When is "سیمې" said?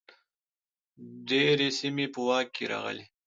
1.79-2.05